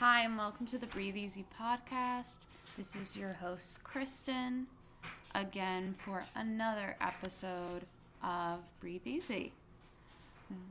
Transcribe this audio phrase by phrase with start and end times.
[0.00, 2.46] Hi, and welcome to the Breathe Easy podcast.
[2.76, 4.68] This is your host, Kristen,
[5.34, 7.82] again for another episode
[8.22, 9.52] of Breathe Easy.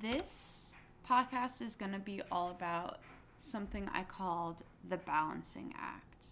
[0.01, 0.73] This
[1.05, 2.99] podcast is going to be all about
[3.37, 6.27] something I called the balancing act.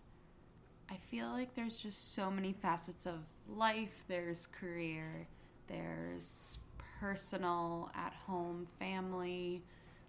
[0.89, 3.20] I feel like there's just so many facets of
[3.50, 5.27] life there's career,
[5.68, 6.59] there's
[7.02, 9.64] personal, at home, family.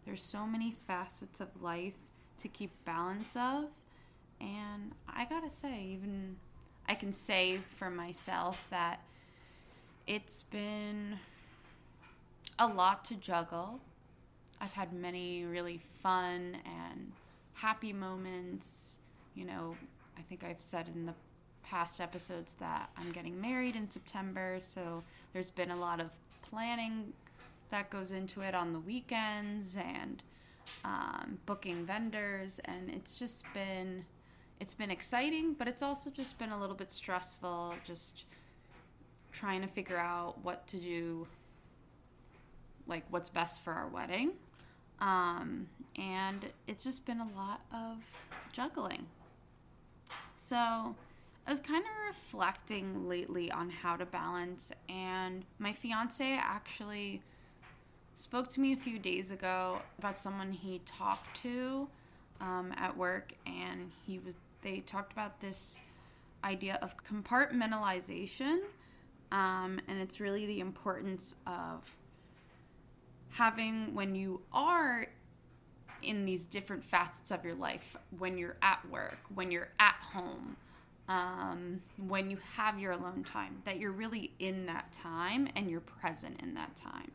[0.05, 1.95] There's so many facets of life
[2.39, 3.67] to keep balance of.
[4.41, 6.37] And I gotta say, even
[6.89, 9.01] I can say for myself that
[10.07, 11.19] it's been
[12.59, 13.81] a lot to juggle.
[14.61, 17.13] I've had many really fun and
[17.55, 19.01] happy moments.
[19.35, 19.77] You know,
[20.17, 21.15] I think I've said in the
[21.63, 27.13] past episodes that I'm getting married in September, so there's been a lot of planning
[27.71, 30.23] that goes into it on the weekends and
[30.85, 34.05] um, booking vendors, and it's just been
[34.59, 37.75] it's been exciting, but it's also just been a little bit stressful.
[37.85, 38.25] Just
[39.33, 41.27] trying to figure out what to do,
[42.87, 44.33] like what's best for our wedding,
[45.01, 47.99] um, and it's just been a lot of
[48.53, 49.07] juggling.
[50.35, 57.23] So I was kind of reflecting lately on how to balance, and my fiance actually
[58.17, 61.87] spoke to me a few days ago about someone he talked to
[62.41, 65.79] um, at work, and he was they talked about this
[66.43, 68.61] idea of compartmentalization,
[69.31, 71.85] um, and it's really the importance of
[73.31, 75.07] having when you are
[76.03, 80.57] in these different facets of your life when you're at work, when you're at home,
[81.09, 85.81] um, when you have your alone time, that you're really in that time and you're
[85.81, 87.11] present in that time.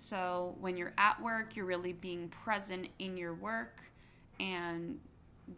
[0.00, 3.80] So when you're at work, you're really being present in your work
[4.38, 5.00] and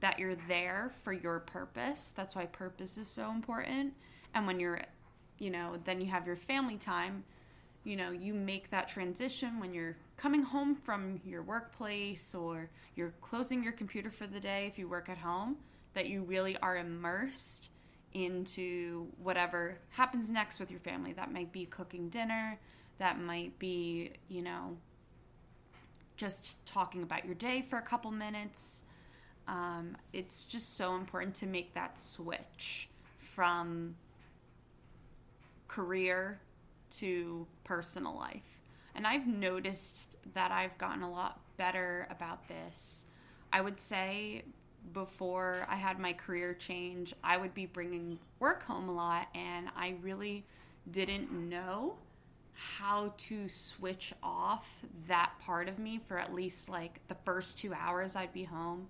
[0.00, 2.14] that you're there for your purpose.
[2.16, 3.92] That's why purpose is so important.
[4.32, 4.80] And when you're,
[5.38, 7.22] you know, then you have your family time,
[7.84, 13.12] you know, you make that transition when you're coming home from your workplace or you're
[13.20, 15.56] closing your computer for the day if you work at home,
[15.92, 17.72] that you really are immersed
[18.15, 21.12] into whatever happens next with your family.
[21.12, 22.59] That might be cooking dinner,
[23.00, 24.77] that might be, you know,
[26.19, 28.84] just talking about your day for a couple minutes.
[29.49, 33.97] Um, it's just so important to make that switch from
[35.66, 36.41] career
[36.91, 38.60] to personal life.
[38.94, 43.06] And I've noticed that I've gotten a lot better about this.
[43.50, 44.43] I would say
[44.93, 49.69] before I had my career change, I would be bringing work home a lot, and
[49.75, 50.44] I really
[50.91, 51.94] didn't know
[52.60, 57.72] how to switch off that part of me for at least like the first two
[57.72, 58.87] hours I'd be home.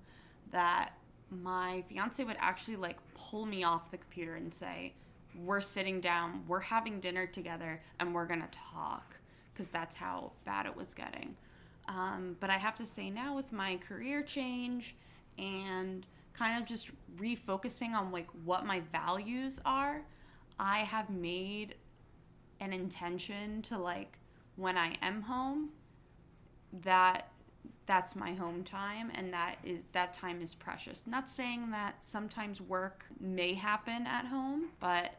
[0.50, 0.90] That
[1.30, 4.92] my fiance would actually like pull me off the computer and say,
[5.38, 9.16] We're sitting down, we're having dinner together, and we're gonna talk.
[9.52, 11.36] Because that's how bad it was getting.
[11.86, 14.96] Um, but I have to say now, with my career change
[15.38, 20.02] and kind of just refocusing on like what my values are,
[20.58, 21.76] I have made
[22.60, 24.18] an intention to like
[24.56, 25.70] when I am home
[26.82, 27.28] that
[27.86, 31.06] that's my home time and that is that time is precious.
[31.06, 35.14] Not saying that sometimes work may happen at home but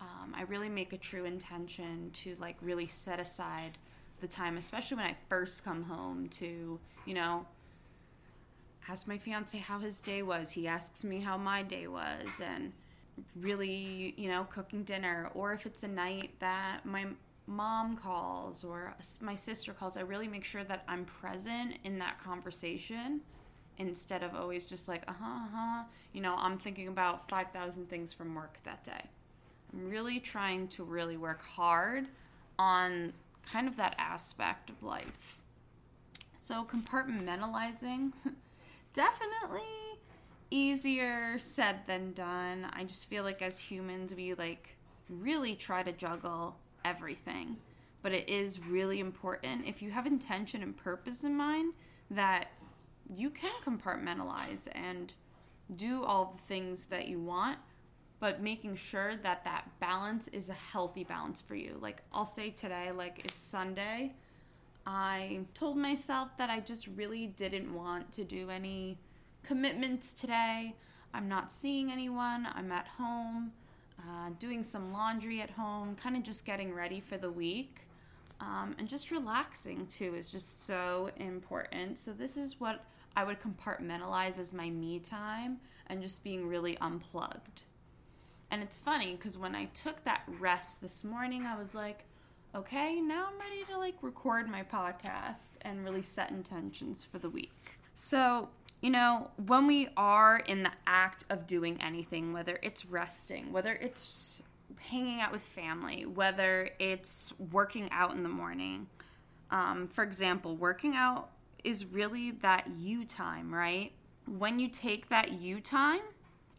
[0.00, 3.76] um, i really make a true intention to like really set aside
[4.20, 7.44] the time especially when i first come home to you know
[8.88, 10.52] ask my fiance how his day was.
[10.52, 12.72] He asks me how my day was and
[13.36, 17.06] really, you know, cooking dinner, or if it's a night that my
[17.46, 22.18] mom calls or my sister calls, I really make sure that I'm present in that
[22.18, 23.20] conversation
[23.78, 25.82] instead of always just like, uh huh, uh huh.
[26.12, 29.04] You know, I'm thinking about 5,000 things from work that day.
[29.72, 32.06] I'm really trying to really work hard
[32.58, 33.12] on
[33.50, 35.40] kind of that aspect of life.
[36.34, 38.12] So, compartmentalizing,
[38.92, 39.87] definitely
[40.50, 42.66] easier said than done.
[42.72, 44.76] I just feel like as humans, we like
[45.08, 47.56] really try to juggle everything.
[48.02, 51.74] But it is really important if you have intention and purpose in mind
[52.10, 52.48] that
[53.14, 55.12] you can compartmentalize and
[55.74, 57.58] do all the things that you want,
[58.20, 61.76] but making sure that that balance is a healthy balance for you.
[61.80, 64.14] Like I'll say today, like it's Sunday.
[64.86, 68.98] I told myself that I just really didn't want to do any
[69.48, 70.74] commitments today.
[71.14, 72.46] I'm not seeing anyone.
[72.54, 73.52] I'm at home,
[73.98, 77.80] uh, doing some laundry at home, kind of just getting ready for the week.
[78.40, 81.96] Um, and just relaxing too is just so important.
[81.96, 82.84] So, this is what
[83.16, 87.62] I would compartmentalize as my me time and just being really unplugged.
[88.50, 92.04] And it's funny because when I took that rest this morning, I was like,
[92.54, 97.30] okay, now I'm ready to like record my podcast and really set intentions for the
[97.30, 97.78] week.
[97.94, 98.50] So,
[98.80, 103.72] you know, when we are in the act of doing anything, whether it's resting, whether
[103.72, 104.42] it's
[104.78, 108.86] hanging out with family, whether it's working out in the morning,
[109.50, 111.30] um, for example, working out
[111.64, 113.92] is really that you time, right?
[114.26, 116.02] When you take that you time,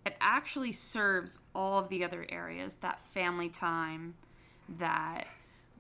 [0.06, 4.16] it actually serves all of the other areas that family time,
[4.78, 5.28] that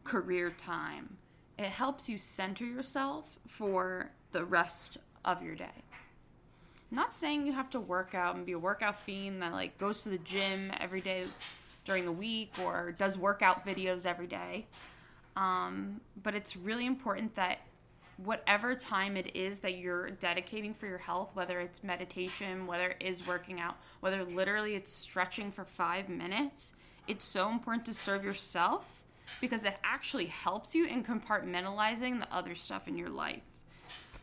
[0.03, 1.17] career time.
[1.57, 5.83] It helps you center yourself for the rest of your day.
[6.91, 10.03] Not saying you have to work out and be a workout fiend that like goes
[10.03, 11.25] to the gym every day
[11.85, 14.65] during the week or does workout videos every day.
[15.35, 17.59] Um, but it's really important that
[18.17, 22.97] whatever time it is that you're dedicating for your health, whether it's meditation, whether it
[22.99, 26.73] is working out, whether literally it's stretching for five minutes,
[27.07, 29.03] it's so important to serve yourself
[29.39, 33.41] because it actually helps you in compartmentalizing the other stuff in your life.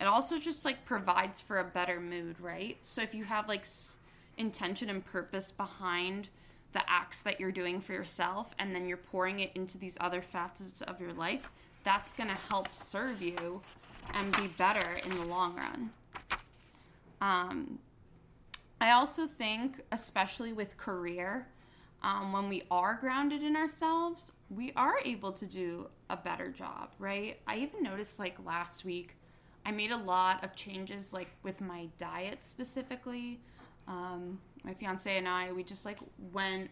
[0.01, 2.77] It also just like provides for a better mood, right?
[2.83, 3.99] So if you have like s-
[4.37, 6.29] intention and purpose behind
[6.73, 10.21] the acts that you're doing for yourself and then you're pouring it into these other
[10.21, 11.49] facets of your life,
[11.85, 13.63] that's going to help serve you
[14.13, 15.91] and be better in the long run.
[17.21, 17.79] Um,
[18.81, 21.49] I also think, especially with career,
[22.03, 26.91] um, when we are grounded in ourselves, we are able to do a better job,
[26.99, 27.41] right?
[27.47, 29.17] I even noticed like last week,
[29.67, 33.41] I made a lot of changes like with my diet specifically.
[33.89, 35.99] Um, my fiance and I, we just like
[36.33, 36.71] went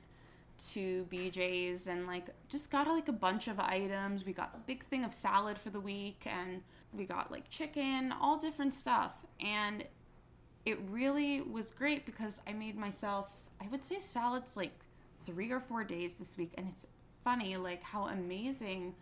[0.70, 4.24] to BJ's and like just got like a bunch of items.
[4.24, 6.62] We got the big thing of salad for the week and
[6.96, 9.12] we got like chicken, all different stuff.
[9.40, 9.84] And
[10.64, 13.26] it really was great because I made myself,
[13.60, 14.84] I would say salads like
[15.26, 16.52] three or four days this week.
[16.56, 16.86] And it's
[17.24, 18.94] funny, like how amazing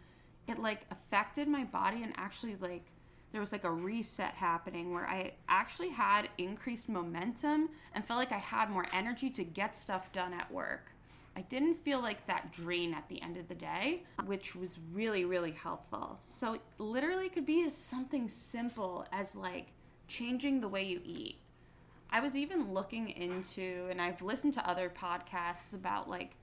[0.49, 2.87] it like affected my body and actually like
[3.33, 8.33] there was like a reset happening where I actually had increased momentum and felt like
[8.33, 10.93] I had more energy to get stuff done at work.
[11.35, 15.25] I didn't feel like that drain at the end of the day, which was really,
[15.25, 16.19] really helpful.
[16.21, 19.69] So, literally, could be as something simple as like
[20.09, 21.37] changing the way you eat.
[22.11, 26.37] I was even looking into, and I've listened to other podcasts about like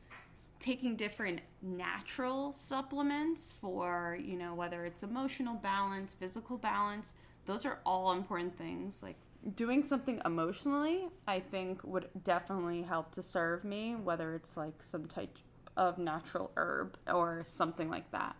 [0.59, 7.13] taking different natural supplements for, you know, whether it's emotional balance, physical balance.
[7.45, 9.01] Those are all important things.
[9.01, 9.15] Like
[9.55, 15.05] doing something emotionally, I think would definitely help to serve me, whether it's like some
[15.05, 15.37] type
[15.77, 18.35] of natural herb or something like that.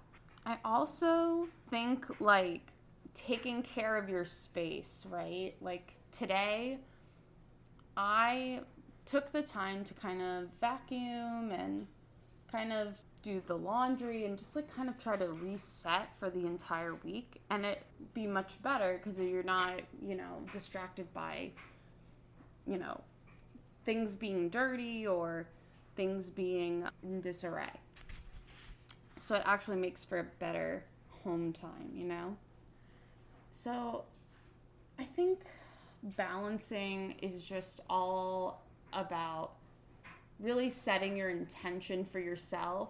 [0.45, 2.73] I also think like
[3.13, 5.53] taking care of your space, right?
[5.61, 6.79] Like today,
[7.95, 8.61] I
[9.05, 11.87] took the time to kind of vacuum and
[12.51, 16.45] kind of do the laundry and just like kind of try to reset for the
[16.45, 21.49] entire week and it be much better because you're not you know distracted by
[22.65, 22.99] you know
[23.85, 25.47] things being dirty or
[25.95, 27.71] things being in disarray.
[29.19, 30.83] So it actually makes for a better
[31.23, 32.37] home time you know?
[33.51, 34.03] So
[34.97, 35.39] i think
[36.03, 38.61] balancing is just all
[38.93, 39.51] about
[40.39, 42.89] really setting your intention for yourself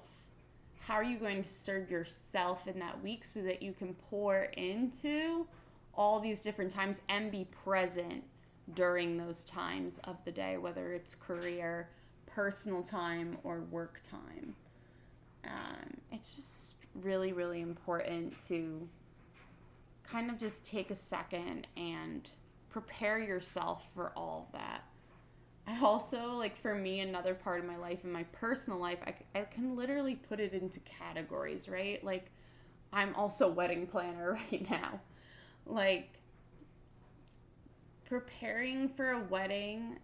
[0.89, 4.45] how are you going to serve yourself in that week so that you can pour
[4.57, 5.45] into
[5.93, 8.23] all these different times and be present
[8.73, 11.89] during those times of the day, whether it's career,
[12.25, 14.55] personal time, or work time.
[15.45, 18.87] Um, it's just really, really important to
[20.03, 22.27] kind of just take a second and
[22.69, 24.83] prepare yourself for all of that.
[25.67, 29.13] I also like for me another part of my life in my personal life I,
[29.39, 32.03] I can literally put it into categories right?
[32.03, 32.31] Like
[32.91, 34.99] i'm also wedding planner right now.
[35.65, 36.09] Like
[38.09, 39.97] preparing for a wedding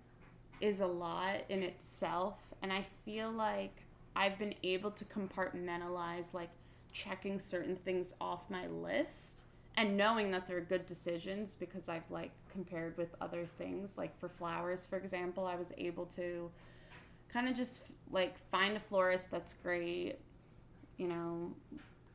[0.61, 3.81] is a lot in itself and i feel like
[4.15, 6.51] i've been able to compartmentalize like
[6.93, 9.41] checking certain things off my list
[9.77, 14.29] and knowing that they're good decisions because I've like compared with other things like for
[14.29, 16.49] flowers for example I was able to
[17.31, 20.15] kind of just like find a florist that's great
[20.97, 21.51] you know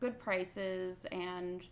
[0.00, 1.62] good prices and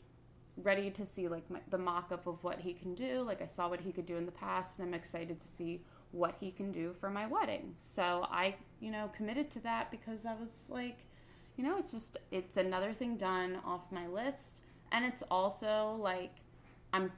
[0.62, 3.22] ready to see like my, the mock-up of what he can do.
[3.22, 5.82] Like I saw what he could do in the past and I'm excited to see
[6.12, 7.74] what he can do for my wedding.
[7.78, 10.98] So I you know committed to that because I was like
[11.56, 16.32] you know it's just it's another thing done off my list and it's also like
[16.92, 17.12] I'm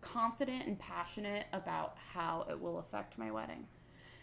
[0.00, 3.66] confident and passionate about how it will affect my wedding.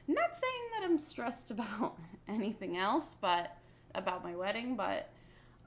[0.08, 3.58] Not saying that I'm stressed about anything else, but
[3.96, 5.10] about my wedding, but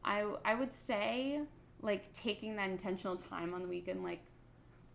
[0.05, 1.41] I I would say
[1.83, 4.23] like taking that intentional time on the weekend like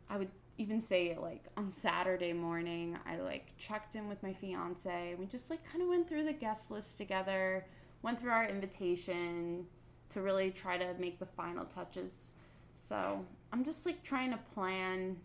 [0.09, 4.33] I would even say it like on Saturday morning I like checked in with my
[4.33, 5.15] fiance.
[5.17, 7.65] We just like kind of went through the guest list together,
[8.01, 9.65] went through our invitation
[10.09, 12.33] to really try to make the final touches.
[12.73, 15.17] So, I'm just like trying to plan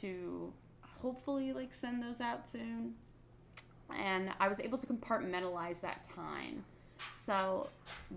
[0.00, 2.94] to hopefully like send those out soon.
[3.96, 6.64] And I was able to compartmentalize that time.
[7.14, 7.68] So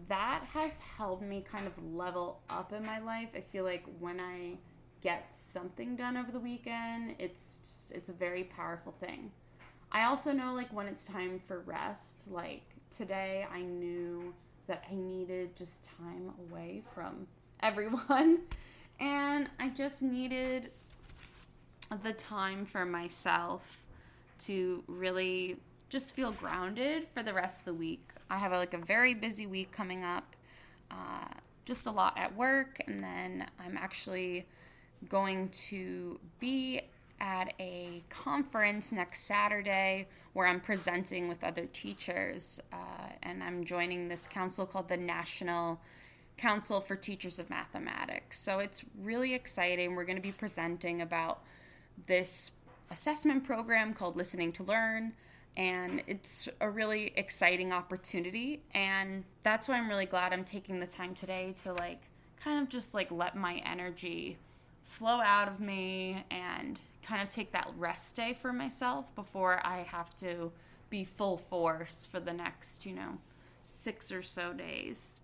[0.07, 3.29] that has helped me kind of level up in my life.
[3.36, 4.57] I feel like when I
[5.01, 9.31] get something done over the weekend, it's just it's a very powerful thing.
[9.91, 12.63] I also know like when it's time for rest, like
[12.95, 14.33] today I knew
[14.69, 17.27] that I needed just time away from
[17.61, 18.41] everyone
[18.99, 20.71] and I just needed
[22.03, 23.83] the time for myself
[24.39, 25.57] to really
[25.89, 28.07] just feel grounded for the rest of the week.
[28.29, 30.35] I have a, like a very busy week coming up,
[30.91, 31.33] uh,
[31.65, 34.45] just a lot at work, and then I'm actually
[35.07, 36.81] going to be
[37.19, 44.07] at a conference next Saturday where I'm presenting with other teachers, uh, and I'm joining
[44.07, 45.81] this council called the National
[46.38, 48.39] Council for Teachers of Mathematics.
[48.39, 49.95] So it's really exciting.
[49.95, 51.43] We're going to be presenting about
[52.07, 52.51] this
[52.91, 55.13] assessment program called Listening to Learn
[55.57, 60.88] and it's a really exciting opportunity and that's why I'm really glad I'm taking the
[60.88, 62.01] time today to like
[62.41, 64.38] kind of just like let my energy
[64.83, 69.79] flow out of me and kind of take that rest day for myself before I
[69.79, 70.51] have to
[70.89, 73.17] be full force for the next, you know,
[73.63, 75.21] 6 or so days.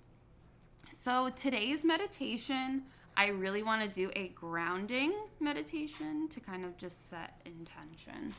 [0.89, 2.83] So today's meditation
[3.17, 8.33] I really want to do a grounding meditation to kind of just set intention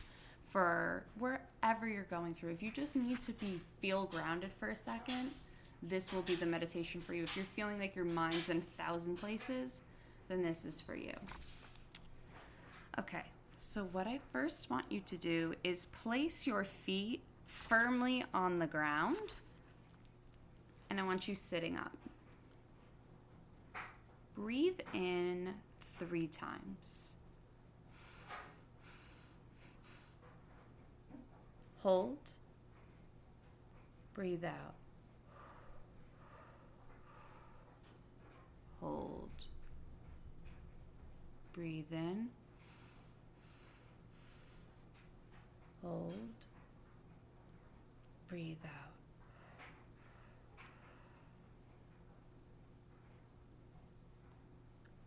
[0.47, 2.51] for wherever you're going through.
[2.51, 5.31] If you just need to be feel grounded for a second,
[5.81, 7.23] this will be the meditation for you.
[7.23, 9.81] If you're feeling like your mind's in a thousand places,
[10.27, 11.13] then this is for you.
[12.99, 13.23] Okay,
[13.57, 18.67] so what I first want you to do is place your feet firmly on the
[18.67, 19.33] ground,
[20.91, 21.91] and I want you sitting up.
[24.35, 25.53] Breathe in
[25.97, 27.15] three times.
[31.81, 32.17] Hold.
[34.13, 34.75] Breathe out.
[38.81, 39.29] Hold.
[41.53, 42.27] Breathe in.
[45.87, 46.13] Hold.
[48.27, 48.71] Breathe out.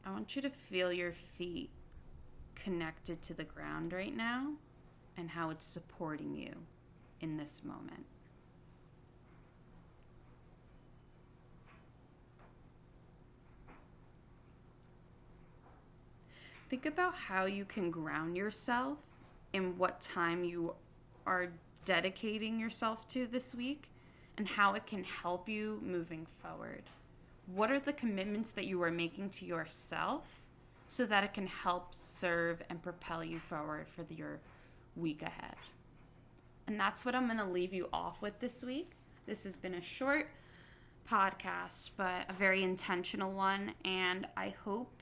[0.06, 1.70] I want you to feel your feet
[2.54, 4.54] connected to the ground right now
[5.16, 6.54] and how it's supporting you
[7.20, 8.06] in this moment.
[16.70, 18.98] Think about how you can ground yourself
[19.52, 20.74] in what time you
[21.26, 21.48] are
[21.84, 23.90] dedicating yourself to this week
[24.38, 26.82] and how it can help you moving forward
[27.54, 30.40] what are the commitments that you are making to yourself
[30.86, 34.40] so that it can help serve and propel you forward for the, your
[34.96, 35.54] week ahead.
[36.66, 38.90] And that's what I'm going to leave you off with this week.
[39.26, 40.28] This has been a short
[41.08, 43.72] podcast, but a very intentional one.
[43.84, 44.99] And I hope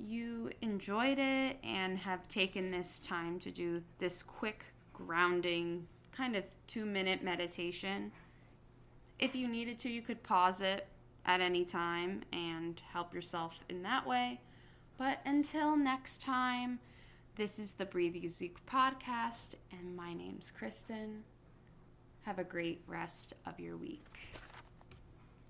[0.00, 6.44] you enjoyed it and have taken this time to do this quick grounding, kind of
[6.66, 8.12] two minute meditation.
[9.18, 10.86] If you needed to, you could pause it,
[11.26, 14.40] at any time and help yourself in that way.
[14.98, 16.78] But until next time,
[17.36, 21.24] this is the Breathe Easy podcast, and my name's Kristen.
[22.22, 24.18] Have a great rest of your week.